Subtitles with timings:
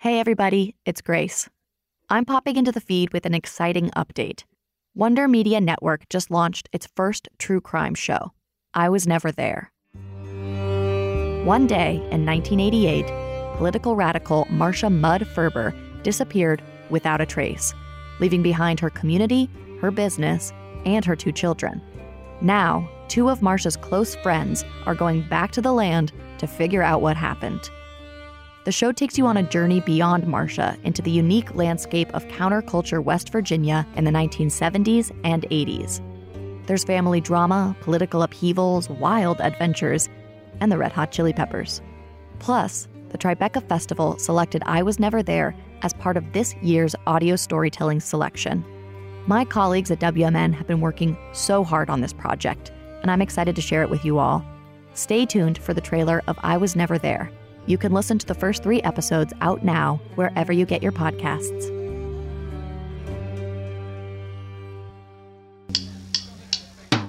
[0.00, 1.48] Hey, everybody, it's Grace.
[2.08, 4.44] I'm popping into the feed with an exciting update.
[4.94, 8.30] Wonder Media Network just launched its first true crime show,
[8.72, 9.72] I Was Never There.
[11.44, 13.06] One day in 1988,
[13.56, 17.74] political radical Marcia Mudd Ferber disappeared without a trace,
[18.20, 20.52] leaving behind her community, her business,
[20.86, 21.82] and her two children.
[22.40, 27.02] Now, two of Marcia's close friends are going back to the land to figure out
[27.02, 27.68] what happened.
[28.68, 33.02] The show takes you on a journey beyond Marcia into the unique landscape of counterculture
[33.02, 36.02] West Virginia in the 1970s and 80s.
[36.66, 40.10] There's family drama, political upheavals, wild adventures,
[40.60, 41.80] and the Red Hot Chili Peppers.
[42.40, 47.36] Plus, the Tribeca Festival selected I Was Never There as part of this year's audio
[47.36, 48.62] storytelling selection.
[49.26, 53.56] My colleagues at WMN have been working so hard on this project, and I'm excited
[53.56, 54.44] to share it with you all.
[54.92, 57.32] Stay tuned for the trailer of I Was Never There.
[57.68, 61.68] You can listen to the first three episodes out now wherever you get your podcasts.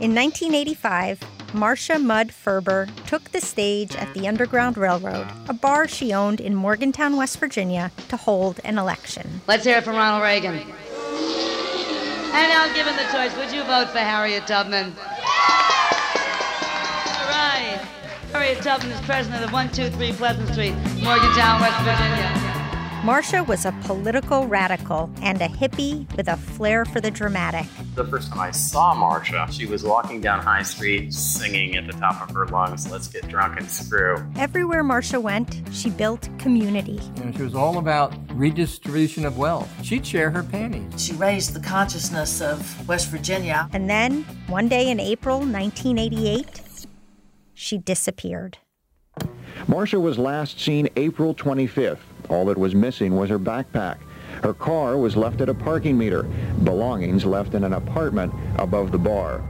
[0.00, 1.22] In 1985,
[1.54, 6.56] Marcia Mudd Ferber took the stage at the Underground Railroad, a bar she owned in
[6.56, 9.42] Morgantown, West Virginia, to hold an election.
[9.46, 10.56] Let's hear it from Ronald Reagan.
[12.32, 14.94] And now, given the choice, would you vote for Harriet Tubman?
[18.50, 23.04] Harriet Tubman is president of 123 Pleasant Street, Morgantown, West Virginia.
[23.04, 27.64] Marcia was a political radical and a hippie with a flair for the dramatic.
[27.94, 31.92] The first time I saw Marcia, she was walking down High Street singing at the
[31.92, 34.16] top of her lungs, Let's get drunk and screw.
[34.34, 36.98] Everywhere Marcia went, she built community.
[37.18, 39.70] You know, she was all about redistribution of wealth.
[39.84, 41.00] She'd share her panties.
[41.00, 43.68] She raised the consciousness of West Virginia.
[43.72, 46.62] And then, one day in April 1988,
[47.60, 48.58] she disappeared.
[49.68, 51.98] Marcia was last seen April 25th.
[52.28, 53.98] All that was missing was her backpack.
[54.42, 56.22] Her car was left at a parking meter,
[56.64, 59.42] belongings left in an apartment above the bar.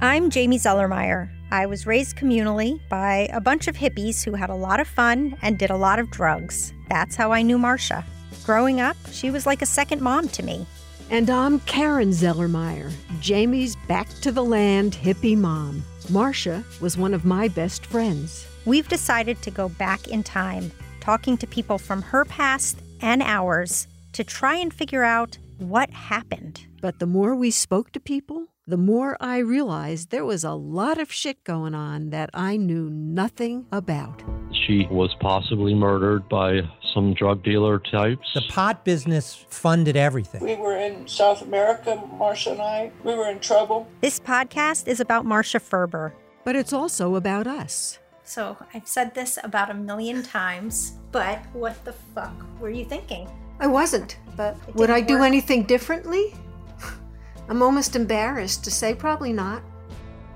[0.00, 1.28] I'm Jamie Zelermyer.
[1.50, 5.36] I was raised communally by a bunch of hippies who had a lot of fun
[5.42, 6.72] and did a lot of drugs.
[6.88, 8.04] That's how I knew Marcia.
[8.44, 10.66] Growing up, she was like a second mom to me.
[11.10, 15.82] And I'm Karen Zelermyer, Jamie's back to the land hippie mom.
[16.10, 18.46] Marcia was one of my best friends.
[18.64, 23.86] We've decided to go back in time, talking to people from her past and ours
[24.12, 26.64] to try and figure out what happened.
[26.80, 30.98] But the more we spoke to people, the more I realized there was a lot
[30.98, 34.22] of shit going on that I knew nothing about.
[34.66, 36.60] She was possibly murdered by
[36.94, 38.32] some drug dealer types.
[38.34, 40.42] The pot business funded everything.
[40.42, 42.90] We were in South America, Marcia and I.
[43.04, 43.88] We were in trouble.
[44.00, 46.14] This podcast is about Marcia Ferber.
[46.44, 47.98] But it's also about us.
[48.24, 53.28] So I've said this about a million times, but what the fuck were you thinking?
[53.60, 55.26] I wasn't, but would I do work.
[55.26, 56.34] anything differently?
[57.48, 59.62] I'm almost embarrassed to say probably not.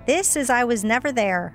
[0.06, 1.54] This is I Was Never There.